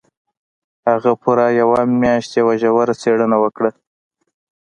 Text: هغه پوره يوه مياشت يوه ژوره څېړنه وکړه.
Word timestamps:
هغه 0.89 1.11
پوره 1.21 1.47
يوه 1.61 1.79
مياشت 2.01 2.31
يوه 2.39 2.53
ژوره 2.61 2.93
څېړنه 3.01 3.37
وکړه. 3.43 3.71